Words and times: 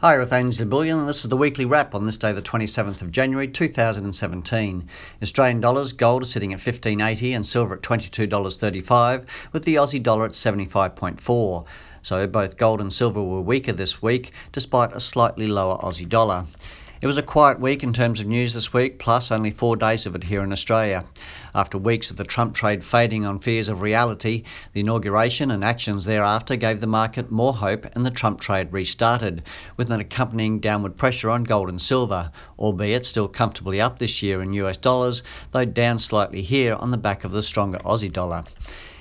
Hi, 0.00 0.18
with 0.18 0.30
Ainslie 0.30 0.66
Bullion, 0.66 0.98
and 0.98 1.08
this 1.08 1.24
is 1.24 1.30
the 1.30 1.38
weekly 1.38 1.64
wrap 1.64 1.94
on 1.94 2.04
this 2.04 2.18
day, 2.18 2.30
the 2.30 2.42
27th 2.42 3.00
of 3.00 3.10
January 3.10 3.48
2017. 3.48 4.86
Australian 5.22 5.60
dollars, 5.62 5.94
gold 5.94 6.24
is 6.24 6.30
sitting 6.30 6.52
at 6.52 6.60
15.80 6.60 7.34
and 7.34 7.46
silver 7.46 7.76
at 7.76 7.80
$22.35, 7.80 9.26
with 9.54 9.64
the 9.64 9.76
Aussie 9.76 10.02
dollar 10.02 10.26
at 10.26 10.32
75.4. 10.32 11.66
So 12.02 12.26
both 12.26 12.58
gold 12.58 12.82
and 12.82 12.92
silver 12.92 13.22
were 13.22 13.40
weaker 13.40 13.72
this 13.72 14.02
week, 14.02 14.32
despite 14.52 14.92
a 14.92 15.00
slightly 15.00 15.48
lower 15.48 15.78
Aussie 15.78 16.06
dollar. 16.06 16.44
It 17.02 17.06
was 17.06 17.18
a 17.18 17.22
quiet 17.22 17.60
week 17.60 17.82
in 17.82 17.92
terms 17.92 18.20
of 18.20 18.26
news 18.26 18.54
this 18.54 18.72
week, 18.72 18.98
plus 18.98 19.30
only 19.30 19.50
four 19.50 19.76
days 19.76 20.06
of 20.06 20.14
it 20.14 20.24
here 20.24 20.42
in 20.42 20.50
Australia. 20.50 21.04
After 21.54 21.76
weeks 21.76 22.10
of 22.10 22.16
the 22.16 22.24
Trump 22.24 22.54
trade 22.54 22.82
fading 22.82 23.26
on 23.26 23.38
fears 23.38 23.68
of 23.68 23.82
reality, 23.82 24.44
the 24.72 24.80
inauguration 24.80 25.50
and 25.50 25.62
actions 25.62 26.06
thereafter 26.06 26.56
gave 26.56 26.80
the 26.80 26.86
market 26.86 27.30
more 27.30 27.52
hope 27.52 27.84
and 27.94 28.06
the 28.06 28.10
Trump 28.10 28.40
trade 28.40 28.72
restarted, 28.72 29.42
with 29.76 29.90
an 29.90 30.00
accompanying 30.00 30.58
downward 30.58 30.96
pressure 30.96 31.28
on 31.28 31.44
gold 31.44 31.68
and 31.68 31.82
silver, 31.82 32.30
albeit 32.58 33.04
still 33.04 33.28
comfortably 33.28 33.78
up 33.78 33.98
this 33.98 34.22
year 34.22 34.40
in 34.40 34.54
US 34.54 34.78
dollars, 34.78 35.22
though 35.52 35.66
down 35.66 35.98
slightly 35.98 36.40
here 36.40 36.76
on 36.76 36.92
the 36.92 36.96
back 36.96 37.24
of 37.24 37.32
the 37.32 37.42
stronger 37.42 37.78
Aussie 37.80 38.10
dollar. 38.10 38.44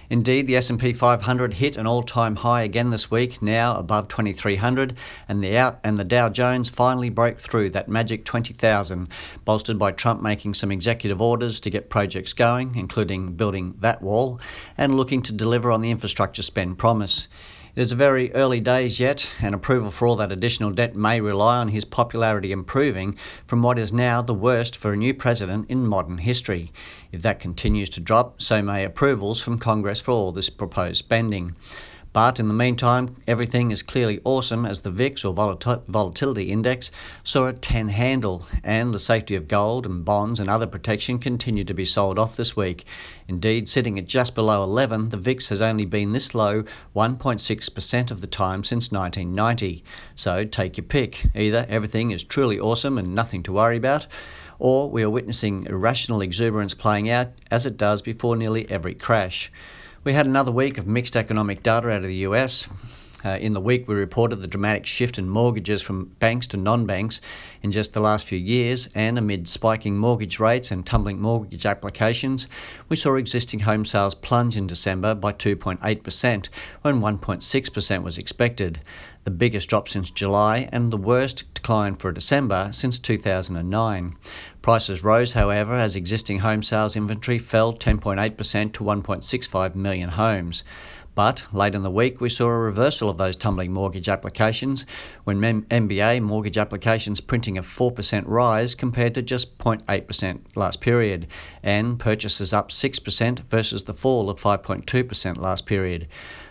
Indeed, 0.10 0.46
the 0.46 0.56
S&P 0.56 0.94
500 0.94 1.56
hit 1.56 1.78
an 1.78 1.88
all-time 1.88 2.38
high 2.38 2.62
again 2.62 2.92
this 2.92 3.10
week, 3.10 3.42
now 3.42 3.78
above 3.78 4.08
2300, 4.08 4.96
and 5.28 5.44
the 5.44 5.58
out 5.58 5.80
and 5.84 5.98
the 5.98 6.04
Dow 6.04 6.30
Jones 6.30 6.70
finally 6.70 7.10
broke 7.10 7.40
through 7.40 7.72
that 7.72 7.90
magic 7.90 8.24
20,000, 8.24 9.08
bolstered 9.46 9.80
by 9.80 9.92
Trump 9.92 10.22
making 10.22 10.54
some 10.54 10.72
executive 10.72 11.22
orders 11.22 11.60
to 11.62 11.70
get 11.70 11.90
projects 11.90 12.34
going, 12.34 12.76
including 12.76 13.34
building 13.34 13.76
that 13.80 14.02
wall 14.02 14.40
and 14.78 14.96
looking 14.96 15.22
to 15.24 15.34
deliver 15.34 15.72
on 15.72 15.82
the 15.82 15.92
infrastructure 15.92 16.44
spend 16.44 16.78
promise. 16.78 17.28
It 17.76 17.82
is 17.82 17.92
a 17.92 17.96
very 17.98 18.34
early 18.34 18.62
days 18.62 19.02
yet, 19.02 19.30
and 19.42 19.54
approval 19.54 19.92
for 19.92 20.08
all 20.08 20.16
that 20.16 20.32
additional 20.32 20.72
debt 20.72 20.96
may 20.96 21.20
rely 21.20 21.58
on 21.58 21.68
his 21.68 21.84
popularity 21.84 22.54
improving 22.54 23.18
from 23.46 23.62
what 23.62 23.78
is 23.78 23.92
now 23.92 24.22
the 24.22 24.34
worst 24.34 24.78
for 24.78 24.94
a 24.94 24.96
new 24.96 25.14
president 25.14 25.70
in 25.70 25.86
modern 25.86 26.20
history. 26.20 26.72
If 27.12 27.22
that 27.24 27.42
continues 27.42 27.90
to 27.90 28.00
drop, 28.00 28.42
so 28.42 28.62
may 28.62 28.86
approvals 28.86 29.42
from 29.42 29.60
Congress 29.60 30.00
for 30.00 30.12
all 30.12 30.32
this 30.32 30.50
proposed 30.50 31.00
spending. 31.00 31.58
But 32.16 32.40
in 32.40 32.48
the 32.48 32.54
meantime, 32.54 33.14
everything 33.28 33.72
is 33.72 33.84
clearly 33.84 34.22
awesome 34.24 34.66
as 34.66 34.84
the 34.84 34.90
VIX 34.90 35.26
or 35.26 35.34
volatility 35.34 36.50
index 36.50 36.90
saw 37.26 37.48
a 37.48 37.52
10 37.52 37.90
handle, 37.90 38.48
and 38.64 38.94
the 38.94 39.00
safety 39.00 39.36
of 39.36 39.50
gold 39.50 39.86
and 39.86 40.06
bonds 40.06 40.40
and 40.40 40.50
other 40.50 40.66
protection 40.66 41.20
continued 41.20 41.68
to 41.68 41.74
be 41.74 41.84
sold 41.84 42.18
off 42.18 42.38
this 42.38 42.56
week. 42.56 42.86
Indeed, 43.28 43.68
sitting 43.68 44.00
at 44.00 44.08
just 44.08 44.34
below 44.34 44.64
11, 44.64 45.10
the 45.10 45.18
VIX 45.18 45.50
has 45.50 45.60
only 45.60 45.84
been 45.84 46.14
this 46.14 46.34
low 46.34 46.64
1.6% 46.96 48.12
of 48.12 48.22
the 48.22 48.28
time 48.28 48.64
since 48.64 48.94
1990. 48.94 49.84
So 50.16 50.46
take 50.46 50.78
your 50.78 50.86
pick. 50.86 51.26
Either 51.36 51.66
everything 51.68 52.12
is 52.12 52.24
truly 52.24 52.58
awesome 52.58 52.98
and 52.98 53.14
nothing 53.14 53.44
to 53.44 53.52
worry 53.52 53.76
about, 53.76 54.08
or 54.58 54.90
we 54.90 55.04
are 55.04 55.10
witnessing 55.10 55.66
irrational 55.66 56.22
exuberance 56.22 56.74
playing 56.76 57.10
out 57.10 57.34
as 57.52 57.66
it 57.66 57.76
does 57.76 58.02
before 58.02 58.38
nearly 58.38 58.72
every 58.72 58.94
crash. 58.94 59.52
We 60.06 60.14
had 60.14 60.28
another 60.28 60.52
week 60.52 60.78
of 60.78 60.86
mixed 60.86 61.16
economic 61.16 61.64
data 61.64 61.90
out 61.90 62.04
of 62.04 62.04
the 62.04 62.16
US. 62.28 62.68
Uh, 63.26 63.38
in 63.42 63.54
the 63.54 63.62
week, 63.62 63.88
we 63.88 63.96
reported 63.96 64.36
the 64.36 64.48
dramatic 64.48 64.86
shift 64.86 65.18
in 65.18 65.28
mortgages 65.28 65.82
from 65.82 66.06
banks 66.20 66.46
to 66.46 66.58
non 66.58 66.86
banks 66.86 67.20
in 67.64 67.72
just 67.72 67.94
the 67.94 68.00
last 68.00 68.26
few 68.28 68.38
years, 68.38 68.88
and 68.94 69.18
amid 69.18 69.48
spiking 69.48 69.98
mortgage 69.98 70.40
rates 70.40 70.70
and 70.70 70.86
tumbling 70.86 71.20
mortgage 71.20 71.66
applications, 71.66 72.48
we 72.88 72.96
saw 72.96 73.16
existing 73.16 73.62
home 73.62 73.84
sales 73.84 74.14
plunge 74.14 74.56
in 74.56 74.68
December 74.68 75.16
by 75.16 75.32
2.8%, 75.32 76.50
when 76.84 77.02
1.6% 77.02 78.04
was 78.04 78.18
expected, 78.20 78.80
the 79.24 79.32
biggest 79.32 79.70
drop 79.70 79.90
since 79.90 80.12
July 80.12 80.70
and 80.72 80.94
the 80.94 80.98
worst 80.98 81.52
decline 81.56 81.96
for 81.96 82.12
December 82.12 82.70
since 82.72 83.00
2009. 83.00 84.12
Prices 84.62 85.04
rose, 85.04 85.34
however, 85.34 85.74
as 85.74 85.96
existing 85.96 86.40
home 86.40 86.62
sales 86.62 86.96
inventory 86.96 87.40
fell 87.40 87.74
10.8% 87.74 88.74
to 88.74 88.84
1.65 88.84 89.74
million 89.74 90.10
homes. 90.10 90.64
But 91.16 91.46
late 91.54 91.74
in 91.74 91.84
the 91.84 91.90
week, 91.90 92.20
we 92.20 92.28
saw 92.28 92.48
a 92.48 92.58
reversal 92.58 93.10
of 93.10 93.18
those 93.18 93.38
tumbling 93.38 93.72
mortgage 93.72 94.10
applications, 94.10 94.86
when 95.24 95.40
MBA 95.40 96.22
mortgage 96.22 96.58
applications 96.58 97.22
printing 97.22 97.58
a 97.58 97.64
4% 97.64 98.24
rise 98.28 98.76
compared 98.76 99.14
to 99.16 99.22
just 99.22 99.58
0.8% 99.58 100.42
last 100.56 100.82
period, 100.82 101.28
and 101.64 101.98
purchases 101.98 102.52
up 102.52 102.70
6% 102.70 103.40
versus 103.48 103.84
the 103.86 103.94
fall 103.94 104.30
of 104.30 104.42
5.2% 104.42 105.38
last 105.38 105.66
period. 105.66 106.08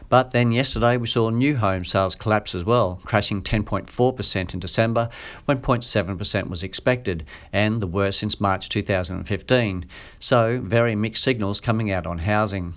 But 0.09 0.31
then 0.31 0.53
yesterday 0.53 0.97
we 0.97 1.07
saw 1.09 1.29
new 1.29 1.57
home 1.57 1.85
sales 1.85 2.15
collapse 2.15 2.55
as 2.55 2.65
well, 2.65 3.01
crashing 3.05 3.43
10.4% 3.43 4.55
in 4.55 4.61
December 4.61 5.09
when 5.45 5.59
0.7% 5.59 6.49
was 6.49 6.63
expected, 6.63 7.25
and 7.53 7.83
the 7.83 7.87
worst 7.87 8.21
since 8.21 8.41
March 8.41 8.69
2015. 8.69 9.87
So, 10.19 10.61
very 10.63 10.95
mixed 10.95 11.23
signals 11.23 11.61
coming 11.61 11.91
out 11.91 12.07
on 12.07 12.19
housing. 12.19 12.75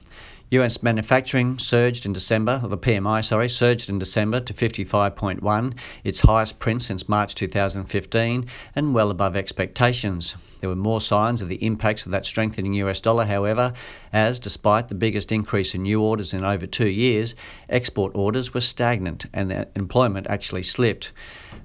US 0.52 0.81
manufacturing 0.81 1.58
surged 1.58 2.06
in 2.06 2.13
December, 2.13 2.62
or 2.63 2.69
the 2.69 2.78
PMI, 2.78 3.24
sorry, 3.24 3.50
surged 3.50 3.90
in 3.90 4.00
December 4.00 4.40
to 4.40 4.53
55.1, 4.53 5.78
its 6.06 6.22
highest 6.22 6.59
print 6.59 6.81
since 6.81 7.09
March 7.09 7.35
2015, 7.35 8.46
and 8.74 8.94
well 8.94 9.12
above 9.12 9.35
expectations. 9.35 10.38
There 10.62 10.69
were 10.69 10.75
more 10.78 11.02
signs 11.02 11.41
of 11.41 11.50
the 11.50 11.63
impacts 11.66 12.06
of 12.06 12.13
that 12.13 12.25
strengthening 12.25 12.74
US 12.75 13.02
dollar, 13.02 13.25
however, 13.25 13.74
as 14.13 14.40
despite 14.40 14.88
the 14.88 14.96
biggest 14.96 15.34
increase 15.34 15.75
in 15.75 15.81
new 15.81 16.02
orders 16.02 16.34
in 16.34 16.46
over 16.46 16.66
two 16.66 16.88
years, 16.88 17.35
export 17.68 18.14
orders 18.16 18.53
were 18.53 18.62
stagnant 18.62 19.25
and 19.34 19.68
employment 19.75 20.28
actually 20.29 20.64
slipped. 20.64 21.12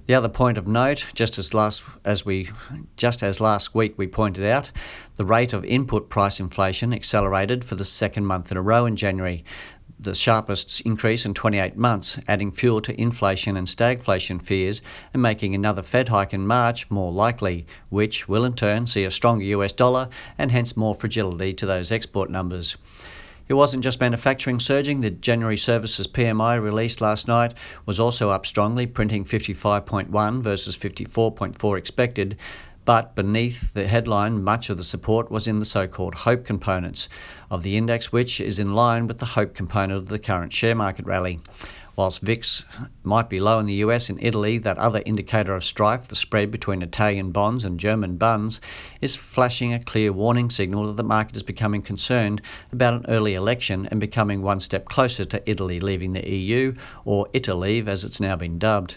The 0.06 0.14
other 0.14 0.28
point 0.28 0.58
of 0.58 0.66
note, 0.66 1.06
just 1.14 1.38
as 1.38 1.54
last 1.54 1.84
as 2.04 2.24
we 2.24 2.50
just 2.96 3.22
as 3.22 3.40
last 3.40 3.72
week 3.72 3.96
we 3.96 4.08
pointed 4.08 4.44
out, 4.44 4.72
the 5.16 5.24
rate 5.24 5.52
of 5.52 5.64
input 5.64 6.10
price 6.10 6.40
inflation 6.40 6.92
accelerated 6.92 7.64
for 7.64 7.76
the 7.76 7.84
second 7.84 8.26
month 8.26 8.50
in 8.50 8.56
a 8.56 8.62
row 8.62 8.84
in 8.84 8.96
January, 8.96 9.44
the 10.00 10.14
sharpest 10.14 10.80
increase 10.80 11.24
in 11.24 11.34
28 11.34 11.76
months, 11.76 12.18
adding 12.26 12.50
fuel 12.50 12.80
to 12.80 13.00
inflation 13.00 13.56
and 13.56 13.68
stagflation 13.68 14.42
fears 14.42 14.82
and 15.14 15.22
making 15.22 15.54
another 15.54 15.82
Fed 15.82 16.08
hike 16.08 16.34
in 16.34 16.48
March 16.48 16.90
more 16.90 17.12
likely, 17.12 17.64
which 17.88 18.28
will 18.28 18.44
in 18.44 18.54
turn 18.54 18.88
see 18.88 19.04
a 19.04 19.10
stronger 19.10 19.44
US 19.44 19.72
dollar 19.72 20.08
and 20.36 20.50
hence 20.50 20.76
more 20.76 20.96
fragility 20.96 21.54
to 21.54 21.66
those 21.66 21.92
export 21.92 22.28
numbers. 22.28 22.76
It 23.48 23.54
wasn't 23.54 23.84
just 23.84 24.00
manufacturing 24.00 24.60
surging. 24.60 25.00
The 25.00 25.10
January 25.10 25.56
services 25.56 26.06
PMI 26.06 26.62
released 26.62 27.00
last 27.00 27.28
night 27.28 27.54
was 27.86 28.00
also 28.00 28.30
up 28.30 28.46
strongly, 28.46 28.86
printing 28.86 29.24
55.1 29.24 30.42
versus 30.42 30.76
54.4 30.76 31.78
expected. 31.78 32.36
But 32.84 33.14
beneath 33.14 33.74
the 33.74 33.86
headline, 33.86 34.42
much 34.42 34.68
of 34.68 34.76
the 34.76 34.84
support 34.84 35.30
was 35.30 35.46
in 35.46 35.60
the 35.60 35.64
so 35.64 35.86
called 35.86 36.14
hope 36.14 36.44
components 36.44 37.08
of 37.50 37.62
the 37.62 37.76
index, 37.76 38.10
which 38.10 38.40
is 38.40 38.58
in 38.58 38.74
line 38.74 39.06
with 39.06 39.18
the 39.18 39.26
hope 39.26 39.54
component 39.54 39.98
of 39.98 40.08
the 40.08 40.18
current 40.18 40.52
share 40.52 40.74
market 40.74 41.06
rally. 41.06 41.38
Whilst 41.94 42.22
VIX 42.22 42.64
might 43.02 43.28
be 43.28 43.38
low 43.38 43.58
in 43.58 43.66
the 43.66 43.74
US 43.74 44.08
and 44.08 44.18
Italy, 44.22 44.56
that 44.58 44.78
other 44.78 45.02
indicator 45.04 45.54
of 45.54 45.62
strife, 45.62 46.08
the 46.08 46.16
spread 46.16 46.50
between 46.50 46.80
Italian 46.80 47.32
bonds 47.32 47.64
and 47.64 47.78
German 47.78 48.16
bunds, 48.16 48.62
is 49.02 49.14
flashing 49.14 49.74
a 49.74 49.78
clear 49.78 50.10
warning 50.10 50.48
signal 50.48 50.86
that 50.86 50.96
the 50.96 51.04
market 51.04 51.36
is 51.36 51.42
becoming 51.42 51.82
concerned 51.82 52.40
about 52.72 52.94
an 52.94 53.04
early 53.08 53.34
election 53.34 53.86
and 53.90 54.00
becoming 54.00 54.40
one 54.40 54.60
step 54.60 54.86
closer 54.86 55.26
to 55.26 55.50
Italy 55.50 55.80
leaving 55.80 56.14
the 56.14 56.26
EU, 56.26 56.72
or 57.04 57.28
Italy 57.34 57.84
as 57.86 58.04
it's 58.04 58.20
now 58.20 58.36
been 58.36 58.58
dubbed. 58.58 58.96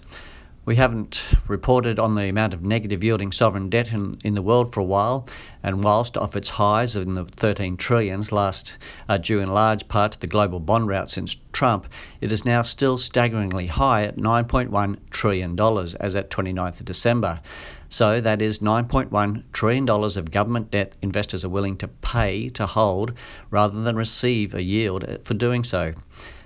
We 0.66 0.78
haven't 0.78 1.24
reported 1.48 2.00
on 2.00 2.16
the 2.16 2.28
amount 2.28 2.56
of 2.56 2.64
negative 2.64 3.03
yielding 3.03 3.31
sovereign 3.31 3.70
debt 3.70 3.94
in, 3.94 4.18
in 4.24 4.34
the 4.34 4.42
world 4.42 4.74
for 4.74 4.80
a 4.80 4.84
while, 4.84 5.28
and 5.62 5.84
whilst 5.84 6.18
off 6.18 6.36
its 6.36 6.50
highs 6.50 6.96
in 6.96 7.14
the 7.14 7.26
13 7.26 7.78
trillions 7.78 8.31
last 8.31 8.76
uh, 9.08 9.20
due 9.20 9.40
in 9.40 9.53
large 9.53 9.88
part 9.88 10.14
to 10.14 10.20
the 10.20 10.26
global 10.26 10.59
bond 10.59 10.88
rout 10.88 11.12
since 11.12 11.36
Trump, 11.53 11.88
it 12.20 12.31
is 12.31 12.46
now 12.46 12.64
still 12.64 12.98
staggeringly 12.98 13.68
high 13.68 14.06
at 14.06 14.18
$9.1 14.18 14.98
trillion 15.12 15.52
as 16.00 16.16
at 16.16 16.32
29th 16.32 16.79
of 16.79 16.85
December. 16.85 17.41
So 17.88 18.20
that 18.20 18.41
is 18.41 18.58
$9.1 18.58 19.44
trillion 19.53 19.88
of 19.88 20.32
government 20.32 20.72
debt 20.72 20.97
investors 21.03 21.46
are 21.46 21.50
willing 21.50 21.78
to 21.78 21.88
pay 21.88 22.50
to 22.50 22.66
hold 22.66 23.14
rather 23.52 23.84
than 23.84 23.96
receive 23.96 24.56
a 24.56 24.64
yield 24.64 25.06
for 25.23 25.35
doing 25.35 25.64
so. 25.64 25.94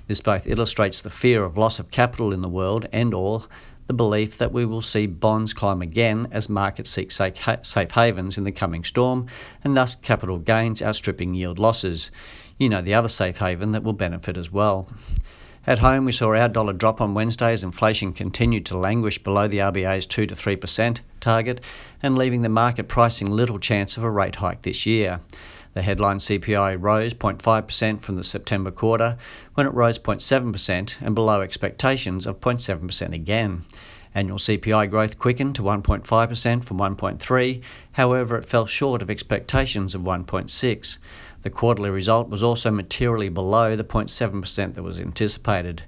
This 0.07 0.19
both 0.19 0.47
illustrates 0.47 0.99
the 1.01 1.09
fear 1.09 1.45
of 1.45 1.55
loss 1.55 1.79
of 1.79 1.91
capital 1.91 2.33
in 2.33 2.41
the 2.41 2.49
world 2.49 2.87
and 2.91 3.13
or 3.13 3.43
the 3.89 3.93
belief 3.93 4.37
that 4.37 4.51
we 4.51 4.65
will 4.65 4.83
see 4.83 5.07
bonds 5.07 5.51
climb 5.51 5.81
again 5.81 6.27
as 6.29 6.47
markets 6.47 6.91
seek 6.91 7.11
safe 7.11 7.91
havens 7.91 8.37
in 8.37 8.43
the 8.43 8.51
coming 8.51 8.83
storm, 8.83 9.25
and 9.63 9.75
thus 9.75 9.95
capital 9.95 10.37
gains 10.37 10.79
outstripping 10.79 11.33
yield 11.33 11.57
losses. 11.57 12.11
You 12.59 12.69
know 12.69 12.83
the 12.83 12.93
other 12.93 13.09
safe 13.09 13.39
haven 13.39 13.71
that 13.71 13.81
will 13.81 13.93
benefit 13.93 14.37
as 14.37 14.51
well. 14.51 14.87
At 15.65 15.79
home, 15.79 16.05
we 16.05 16.11
saw 16.11 16.35
our 16.35 16.47
dollar 16.47 16.73
drop 16.73 17.01
on 17.01 17.15
Wednesday 17.15 17.51
as 17.51 17.63
inflation 17.63 18.13
continued 18.13 18.67
to 18.67 18.77
languish 18.77 19.17
below 19.17 19.47
the 19.47 19.57
RBA's 19.57 20.05
2 20.05 20.27
to 20.27 20.35
3% 20.35 20.99
target 21.19 21.59
and 22.03 22.15
leaving 22.15 22.43
the 22.43 22.49
market 22.49 22.87
pricing 22.87 23.31
little 23.31 23.57
chance 23.57 23.97
of 23.97 24.03
a 24.03 24.11
rate 24.11 24.35
hike 24.35 24.61
this 24.61 24.85
year. 24.85 25.19
The 25.79 25.83
headline 25.83 26.17
CPI 26.17 26.75
rose 26.77 27.13
0.5% 27.13 28.01
from 28.01 28.17
the 28.17 28.23
September 28.25 28.69
quarter, 28.69 29.17
when 29.53 29.65
it 29.65 29.73
rose 29.73 29.97
0.7% 29.97 30.97
and 30.99 31.15
below 31.15 31.39
expectations 31.39 32.27
of 32.27 32.41
0.7% 32.41 33.13
again. 33.13 33.63
Annual 34.13 34.39
CPI 34.39 34.89
growth 34.89 35.17
quickened 35.17 35.55
to 35.55 35.61
1.5% 35.61 36.65
from 36.65 36.79
1.3, 36.79 37.61
however 37.93 38.35
it 38.35 38.43
fell 38.43 38.65
short 38.65 39.01
of 39.01 39.09
expectations 39.09 39.95
of 39.95 40.01
1.6. 40.01 40.97
The 41.43 41.49
quarterly 41.49 41.89
result 41.89 42.27
was 42.27 42.43
also 42.43 42.71
materially 42.71 43.29
below 43.29 43.77
the 43.77 43.85
0.7% 43.85 44.73
that 44.73 44.83
was 44.83 44.99
anticipated. 44.99 45.83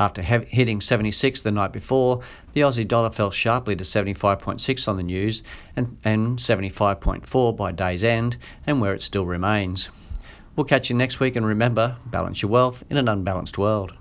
After 0.00 0.22
hitting 0.22 0.80
76 0.80 1.42
the 1.42 1.52
night 1.52 1.74
before, 1.74 2.22
the 2.52 2.62
Aussie 2.62 2.88
dollar 2.88 3.10
fell 3.10 3.30
sharply 3.30 3.76
to 3.76 3.84
75.6 3.84 4.88
on 4.88 4.96
the 4.96 5.02
news 5.02 5.42
and, 5.76 5.98
and 6.02 6.38
75.4 6.38 7.54
by 7.54 7.70
day's 7.70 8.02
end, 8.02 8.38
and 8.66 8.80
where 8.80 8.94
it 8.94 9.02
still 9.02 9.26
remains. 9.26 9.90
We'll 10.56 10.64
catch 10.64 10.88
you 10.88 10.96
next 10.96 11.20
week, 11.20 11.36
and 11.36 11.44
remember 11.44 11.98
balance 12.06 12.40
your 12.40 12.50
wealth 12.50 12.82
in 12.88 12.96
an 12.96 13.08
unbalanced 13.08 13.58
world. 13.58 13.92